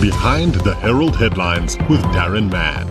[0.00, 2.86] Behind the Herald Headlines with Daron Mann.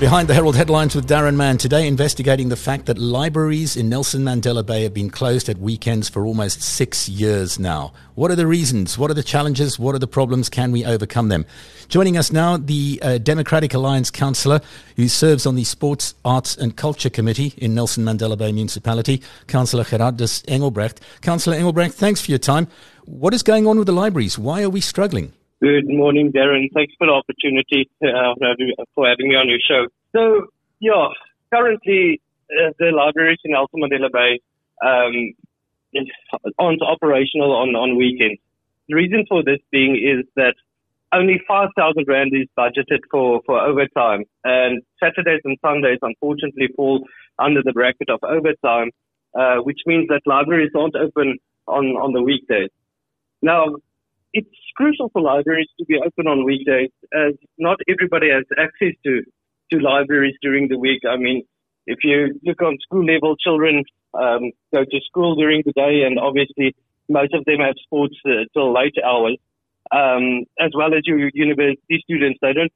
[0.00, 4.22] Behind the Herald headlines with Daron Mann today, investigating the fact that libraries in Nelson
[4.22, 7.92] Mandela Bay have been closed at weekends for almost six years now.
[8.16, 8.98] What are the reasons?
[8.98, 9.78] What are the challenges?
[9.78, 10.50] What are the problems?
[10.50, 11.46] Can we overcome them?
[11.88, 14.60] Joining us now, the uh, Democratic Alliance councillor
[14.96, 19.84] who serves on the Sports, Arts and Culture Committee in Nelson Mandela Bay Municipality, Councillor
[19.84, 21.00] Gerhardus Engelbrecht.
[21.22, 22.66] Councillor Engelbrecht, thanks for your time.
[23.06, 24.36] What is going on with the libraries?
[24.36, 25.32] Why are we struggling?
[25.62, 26.66] Good morning, Daron.
[26.74, 28.34] Thanks for the opportunity uh,
[28.94, 29.86] for having me on your show.
[30.10, 30.48] So,
[30.80, 31.08] yeah,
[31.54, 34.40] currently uh, the libraries in Nelson Mandela Bay
[34.84, 35.34] um,
[36.58, 38.40] aren't operational on, on weekends.
[38.88, 40.54] The reason for this being is that
[41.12, 47.06] only 5,000 Rand is budgeted for, for overtime, and Saturdays and Sundays unfortunately fall
[47.38, 48.90] under the bracket of overtime,
[49.38, 51.38] uh, which means that libraries aren't open
[51.68, 52.70] on, on the weekdays.
[53.42, 53.76] Now,
[54.32, 59.22] it's crucial for libraries to be open on weekdays as not everybody has access to,
[59.72, 61.02] to libraries during the week.
[61.08, 61.42] I mean,
[61.86, 66.18] if you look on school level, children um, go to school during the day and
[66.18, 66.74] obviously
[67.08, 69.38] most of them have sports uh, till late hours.
[69.94, 72.72] Um, as well as your university students, they don't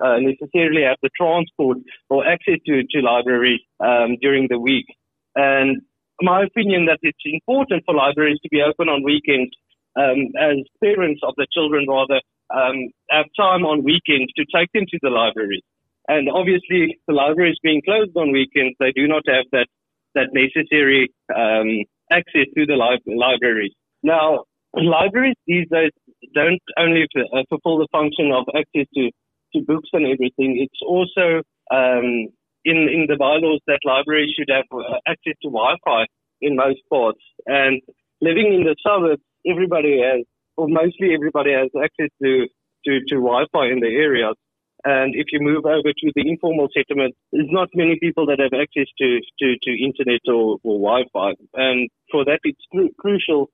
[0.00, 4.86] uh, necessarily have the transport or access to, to libraries um, during the week.
[5.34, 5.82] And
[6.22, 9.50] my opinion that it's important for libraries to be open on weekends
[9.96, 12.20] um, as parents of the children rather
[12.54, 15.62] um, have time on weekends to take them to the library.
[16.08, 19.66] And obviously, the library is being closed on weekends, they do not have that
[20.14, 23.72] that necessary um, access to the li- libraries.
[24.02, 25.90] Now, libraries these days
[26.34, 29.10] don't only uh, fulfill the function of access to,
[29.54, 30.60] to books and everything.
[30.62, 32.28] It's also um,
[32.64, 36.06] in in the bylaws that libraries should have uh, access to Wi-Fi
[36.40, 37.20] in most parts.
[37.46, 37.80] And
[38.20, 40.24] living in the suburbs, everybody has,
[40.56, 42.46] or mostly everybody has access to,
[42.86, 44.34] to, to Wi-Fi in the areas.
[44.84, 48.52] And if you move over to the informal settlement, there's not many people that have
[48.52, 51.32] access to, to, to internet or, or Wi-Fi.
[51.54, 53.48] And for that, it's cru- crucial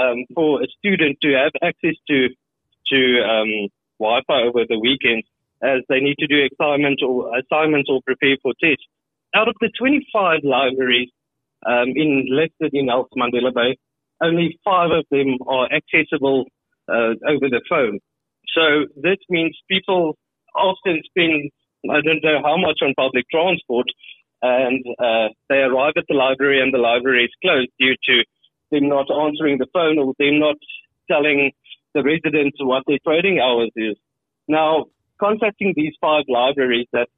[0.00, 2.28] um, for a student to have access to
[2.90, 3.68] to um,
[4.00, 5.26] Wi-Fi over the weekends,
[5.62, 8.86] as they need to do assignments or assignments or prepare for tests.
[9.34, 11.10] Out of the 25 libraries
[11.66, 13.76] um, in listed in Nelson Mandela Bay,
[14.22, 16.46] only five of them are accessible
[16.88, 17.98] uh, over the phone.
[18.54, 20.16] So this means people
[20.54, 21.50] often spend,
[21.90, 23.86] I don't know how much on public transport,
[24.42, 28.24] and uh, they arrive at the library and the library is closed due to
[28.70, 30.56] them not answering the phone or them not
[31.10, 31.50] telling
[31.94, 33.96] the residents what their trading hours is.
[34.46, 34.86] Now,
[35.20, 37.10] contacting these five libraries that's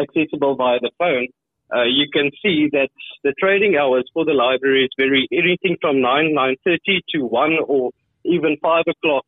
[0.00, 1.28] accessible via the phone,
[1.74, 2.88] uh, you can see that
[3.24, 6.34] the trading hours for the libraries vary anything from 9,
[6.66, 6.78] 9.30
[7.14, 7.90] to 1 or
[8.24, 9.24] even 5 o'clock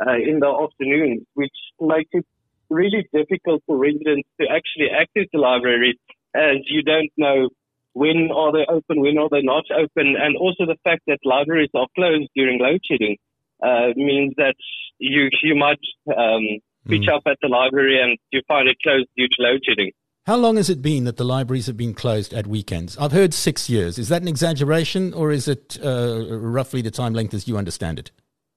[0.00, 2.26] uh, in the afternoon, which makes it
[2.68, 5.98] really difficult for residents to actually access the library
[6.34, 7.48] as you don't know
[7.94, 11.68] when are they open, when are they not open, and also the fact that libraries
[11.74, 13.16] are closed during load shedding
[13.62, 14.54] uh, means that
[14.98, 17.14] you you might um, pitch mm.
[17.14, 19.92] up at the library and you find it closed due to load shedding.
[20.24, 22.96] How long has it been that the libraries have been closed at weekends?
[22.96, 23.98] I've heard six years.
[23.98, 27.98] Is that an exaggeration, or is it uh, roughly the time length as you understand
[27.98, 28.12] it?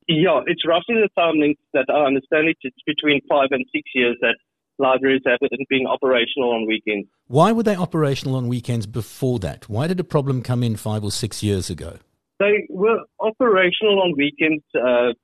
[0.08, 2.58] Yeah, it's roughly the time length that I understand it.
[2.62, 4.36] It's between five and six years that
[4.78, 7.08] libraries haven't been operational on weekends.
[7.26, 9.68] Why were they operational on weekends before that?
[9.68, 11.98] Why did a problem come in five or six years ago?
[12.38, 15.18] They were operational on weekends uh,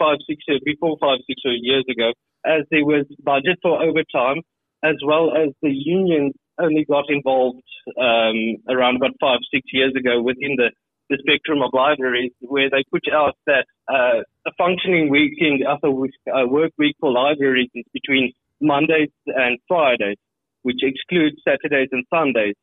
[0.00, 2.10] five, six years before five, six years ago,
[2.44, 4.42] as there was budget for overtime,
[4.90, 8.38] as well as the unions only got involved um,
[8.68, 10.68] around about five, six years ago within the,
[11.10, 16.46] the spectrum of libraries, where they put out that uh, a functioning weekend, after uh,
[16.46, 20.20] work week for libraries is between Mondays and Fridays,
[20.62, 22.54] which excludes Saturdays and Sundays.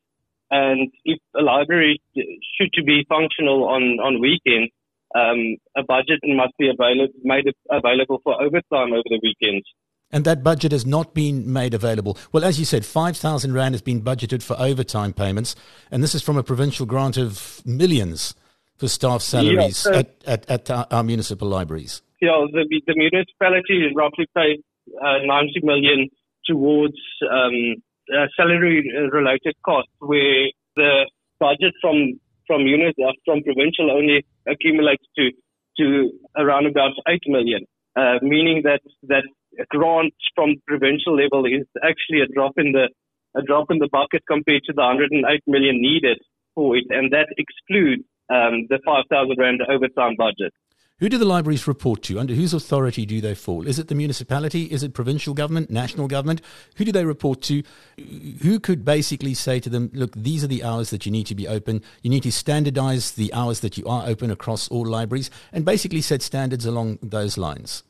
[0.52, 4.72] And if a library should to be functional on, on weekends,
[5.16, 9.66] um, a budget must be available, made available for overtime over the weekends.
[10.14, 12.18] And that budget has not been made available.
[12.32, 15.56] Well, as you said, 5,000 Rand has been budgeted for overtime payments.
[15.92, 18.36] And this is from a provincial grant of millions
[18.78, 22.02] for staff salaries yeah, so, at, at, at, our municipal libraries.
[22.22, 24.60] Yeah, the, the municipality roughly pays
[25.02, 26.10] uh, 90 million
[26.46, 26.98] towards
[27.30, 27.82] um,
[28.14, 35.06] uh, salary related costs where the budget from from units uh, from provincial only accumulates
[35.16, 35.32] to
[35.78, 37.66] to around about 8 million
[37.96, 39.24] uh, meaning that that
[39.70, 42.90] grant from provincial level is actually a drop in the
[43.36, 46.20] a drop in the bucket compared to the 108 million needed
[46.54, 50.54] for it and that excludes um, the 5000 rand overtime budget
[51.00, 52.20] Who do the libraries report to?
[52.20, 53.68] Under whose authority do they fall?
[53.68, 54.66] Is it the municipality?
[54.66, 56.42] Is it provincial government, national government?
[56.78, 57.64] Who do they report to?
[58.44, 61.36] Who could basically say to them, look, these are the hours that you need to
[61.36, 61.82] be open.
[62.04, 66.02] You need to standardize the hours that you are open across all libraries and basically
[66.02, 67.84] set standards along those lines?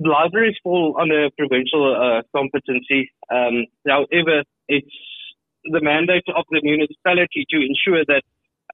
[0.00, 3.10] Libraries fall under provincial uh, competency.
[3.30, 4.96] Um, however, it's
[5.64, 8.22] the mandate of the municipality to ensure that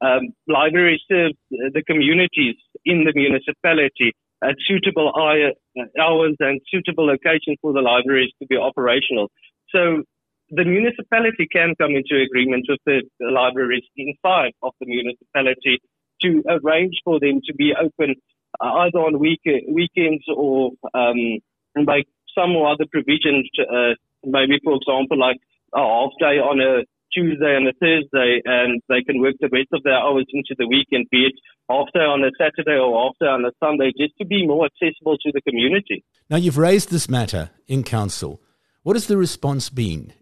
[0.00, 4.12] um, libraries serve the communities in the municipality
[4.44, 9.30] at suitable hours and suitable locations for the libraries to be operational.
[9.70, 10.02] So
[10.50, 15.80] the municipality can come into agreement with the, libraries inside of the municipality
[16.22, 21.38] to arrange for them to be open uh, either on week, weekends or um,
[21.84, 22.02] by
[22.36, 23.94] some other provisions, uh,
[24.24, 25.38] maybe for example like
[25.74, 29.68] a half day on a Tuesday and a Thursday, and they can work the rest
[29.72, 31.34] of their hours into the weekend, be it
[31.70, 35.32] after on a Saturday or after on a Sunday, just to be more accessible to
[35.32, 36.04] the community.
[36.28, 38.42] Now, you've raised this matter in council.
[38.82, 40.12] What has the response been?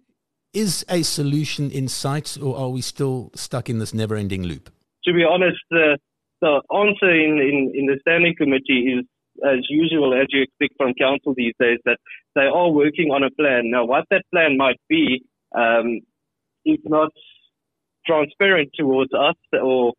[0.52, 4.70] Is a solution in sight, or are we still stuck in this never ending loop?
[5.04, 5.98] To be honest, the,
[6.44, 6.54] the
[6.84, 9.04] answer in, in, in the standing committee is
[9.54, 11.98] as usual, as you expect from council these days, that
[12.36, 13.62] they are working on a plan.
[13.76, 15.24] Now, what that plan might be,
[15.56, 16.00] um,
[16.64, 17.12] is not
[18.06, 19.92] transparent towards us or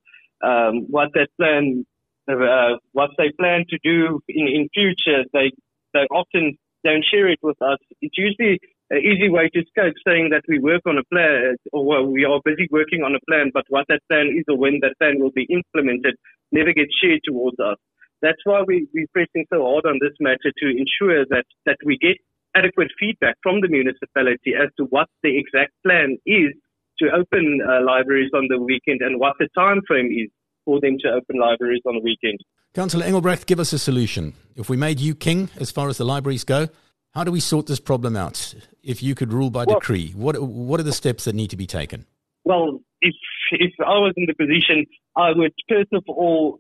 [0.44, 1.86] um, what that plan,
[2.30, 5.24] uh, what they plan to do in, in future.
[5.34, 5.52] They
[5.94, 7.80] they often don't share it with us.
[8.02, 8.60] It's usually
[8.90, 12.40] an easy way to escape saying that we work on a plan or we are
[12.46, 15.32] busy working on a plan, but what that plan is or when that plan will
[15.32, 16.16] be implemented
[16.52, 17.78] never gets shared towards us.
[18.22, 21.98] That's why we, we're pressing so hard on this matter to ensure that, that we
[21.98, 22.18] get
[22.56, 26.54] adequate feedback from the municipality as to what the exact plan is
[27.00, 30.30] to open uh, libraries on the weekend and what the time frame is
[30.64, 32.40] for them to open libraries on the weekend.
[32.74, 34.34] Councillor Engelbrecht, give us a solution.
[34.56, 36.68] If we made you king as far as the libraries go,
[37.16, 38.54] how do we sort this problem out?
[38.84, 41.58] If you could rule by well, decree, what what are the steps that need to
[41.58, 42.06] be taken?
[42.44, 43.16] Well, if
[43.52, 44.86] if I was in the position,
[45.16, 46.60] I would first of all,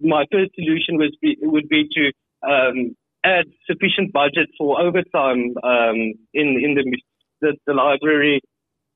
[0.00, 2.12] my first solution was be, would be to
[2.46, 5.96] um, add sufficient budget for overtime um,
[6.34, 6.84] in in the,
[7.40, 8.40] the, the library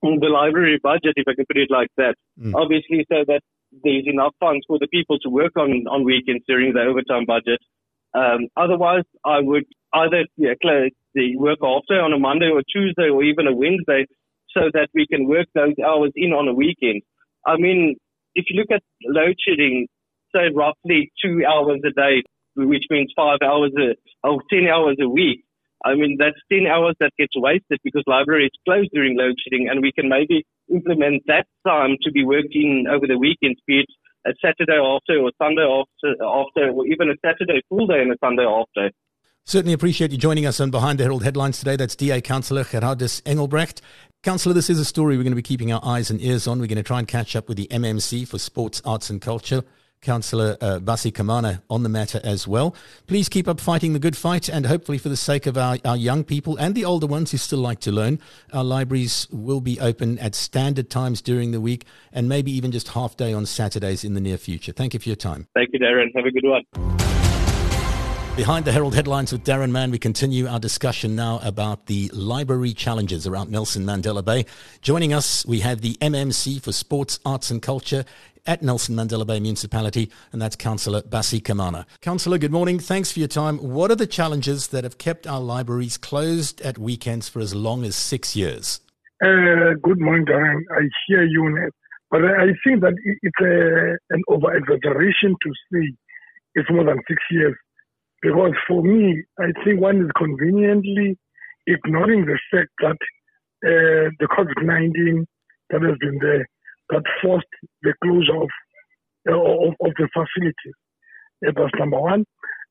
[0.02, 2.14] the library budget, if I can put it like that.
[2.38, 2.52] Mm.
[2.54, 3.40] Obviously, so that
[3.82, 7.60] there's enough funds for the people to work on on weekends during the overtime budget.
[8.14, 9.64] Um, otherwise, I would
[9.94, 14.06] either yeah, close the work after on a Monday or Tuesday or even a Wednesday,
[14.50, 17.02] so that we can work those hours in on a weekend.
[17.46, 17.96] I mean,
[18.34, 19.86] if you look at load shedding,
[20.34, 22.22] say roughly two hours a day
[22.56, 23.94] which means five hours a,
[24.26, 25.44] or 10 hours a week.
[25.84, 29.68] I mean, that's 10 hours that gets wasted because library is closed during load shedding
[29.68, 33.86] and we can maybe implement that time to be working over the weekends, be it
[34.26, 38.16] a Saturday after or Sunday after, after or even a Saturday full day and a
[38.24, 38.90] Sunday after.
[39.46, 41.76] Certainly appreciate you joining us on Behind the Herald Headlines today.
[41.76, 43.82] That's DA Councillor Gerhardus Engelbrecht.
[44.22, 46.60] Councillor, this is a story we're going to be keeping our eyes and ears on.
[46.60, 49.62] We're going to try and catch up with the MMC for Sports, Arts and Culture.
[50.00, 52.74] Councillor uh, Bassie Kamana on the matter as well.
[53.06, 55.96] Please keep up fighting the good fight, and hopefully, for the sake of our, our
[55.96, 58.20] young people and the older ones who still like to learn,
[58.52, 62.88] our libraries will be open at standard times during the week and maybe even just
[62.88, 64.72] half day on Saturdays in the near future.
[64.72, 65.48] Thank you for your time.
[65.54, 66.14] Thank you, Daron.
[66.14, 66.93] Have a good one.
[68.36, 72.74] Behind the Herald headlines with Daron Mann, we continue our discussion now about the library
[72.74, 74.44] challenges around Nelson Mandela Bay.
[74.82, 78.04] Joining us, we have the MMC for Sports, Arts and Culture
[78.44, 81.86] at Nelson Mandela Bay Municipality, and that's Councillor Bassie Kamana.
[82.00, 82.80] Councillor, good morning.
[82.80, 83.58] Thanks for your time.
[83.58, 87.84] What are the challenges that have kept our libraries closed at weekends for as long
[87.84, 88.80] as six years?
[89.24, 90.60] Uh, good morning, Daron.
[90.76, 91.70] I hear you, Ned.
[92.10, 95.94] but I think that it's a, an over exaggeration to say
[96.56, 97.54] it's more than six years.
[98.24, 101.18] Because for me, I think one is conveniently
[101.66, 102.96] ignoring the fact that
[103.66, 105.26] uh, the COVID 19
[105.68, 106.48] that has been there
[106.88, 107.46] that forced
[107.82, 108.48] the closure of,
[109.28, 110.74] uh, of, of, the facilities.
[111.46, 112.24] Uh, that's number one.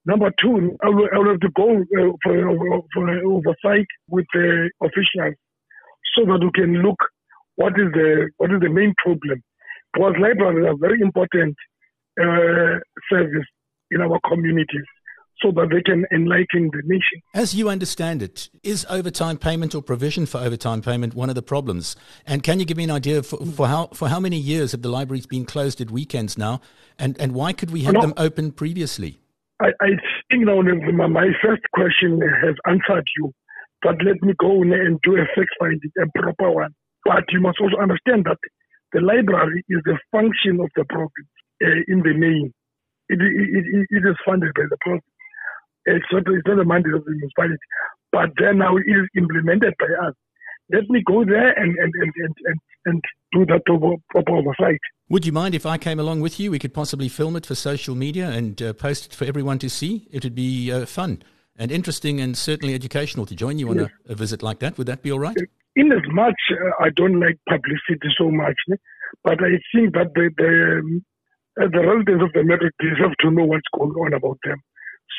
[0.08, 4.72] Number two, I will, I will have to go uh, for, for oversight with the
[4.82, 5.36] officials
[6.16, 6.98] so that we can look
[7.58, 9.44] what is the what is the main problem.
[9.94, 11.56] Because libraries are very important
[12.20, 12.80] uh,
[13.12, 13.46] service
[13.92, 14.90] in our communities
[15.42, 17.22] so that they can enlighten the nation.
[17.34, 21.42] As you understand it, is overtime payment or provision for overtime payment one of the
[21.42, 21.96] problems?
[22.26, 24.82] And can you give me an idea for, for how for how many years have
[24.82, 26.62] the libraries been closed at weekends now,
[26.98, 29.20] and and why could we have no, them open previously?
[29.62, 29.90] I, I
[30.30, 33.32] think now my first question has answered you,
[33.82, 36.74] but let me go and do a fact finding, a proper one.
[37.06, 38.38] But you must also understand that
[38.94, 42.54] the library is the function of the province uh, in the main.
[43.10, 45.04] it, it, it, it is funded by the province.
[45.86, 47.58] It's not, it's not a mandate of the municipality,
[48.12, 50.14] but then now it is implemented by us.
[50.72, 54.80] Let me go there and, and, and, and, and, and do that proper, proper oversight.
[55.10, 56.52] Would you mind if I came along with you?
[56.52, 59.70] We could possibly film it for social media and uh, post it for everyone to
[59.70, 60.08] see.
[60.12, 61.22] It would be uh, fun
[61.58, 63.90] and interesting and certainly educational to join you on yes.
[64.08, 64.78] a, a, visit like that.
[64.78, 65.36] Would that be all right?
[65.76, 68.56] In as much, uh, I don't like publicity so much,
[69.24, 71.06] but I think that the, the, um,
[71.58, 74.62] the residents of the Metro deserve to know what's going on about them.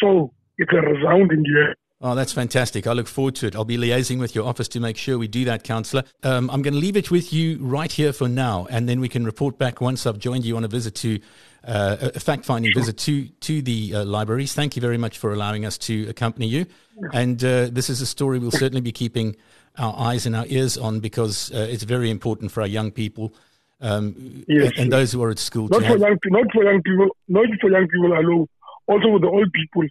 [0.01, 1.77] So it's a resounding yes.
[2.01, 2.87] Oh, that's fantastic.
[2.87, 3.57] I look forward to it.
[3.57, 6.03] I'll be liaising with your office to make sure we do that, Councillor.
[6.23, 9.09] Um, I'm going to leave it with you right here for now, and then we
[9.09, 11.19] can report back once I've joined you on a visit to
[11.67, 12.83] uh, a fact finding sure.
[12.83, 14.53] visit to, to the uh, libraries.
[14.53, 16.67] Thank you very much for allowing us to accompany you.
[17.15, 19.37] And uh, this is a story we'll certainly be keeping
[19.79, 23.35] our eyes and our ears on because uh, it's very important for our young people.
[23.81, 25.69] Um, yes, and, and, those who are at school.
[25.69, 28.49] Not for, have, young, not for young people, not for young people alone,
[28.87, 29.85] also with the old people.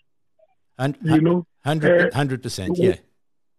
[0.77, 2.95] And, you know, hundred uh, percent, yeah.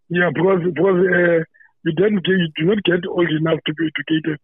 [0.09, 1.43] Yeah, because because uh,
[1.83, 4.39] you don't get, you do not get old enough to be educated.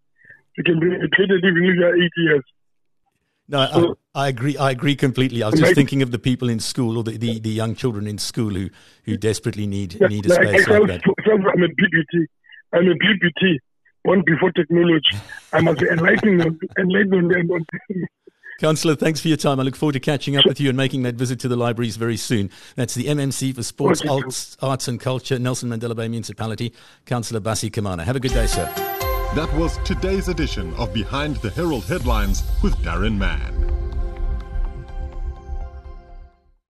[0.58, 2.44] You can be educated even if you are eight years.
[3.48, 4.58] No, so, I, I, agree.
[4.58, 5.44] I agree completely.
[5.44, 8.08] I was just thinking of the people in school or the, the, the young children
[8.08, 8.70] in school who,
[9.04, 11.02] who desperately need yeah, need a space like, like that.
[11.28, 12.26] I'm a PPT.
[12.74, 13.58] I'm a PPT.
[14.04, 15.18] Born before technology.
[15.54, 17.66] I must be enlightening, enlightening them.
[18.62, 19.60] Councillor, thanks for your time.
[19.60, 21.96] I look forward to catching up with you and making that visit to the libraries
[21.96, 22.52] very soon.
[22.76, 26.72] That's the MMC for Sports, Arts, Arts and Culture, Nelson Mandela Bay Municipality,
[27.08, 28.04] Councillor Bassie Kamana.
[28.04, 28.66] Have a good day, sir.
[29.34, 33.81] That was today's edition of Behind the Herald Headlines with Daron Mann.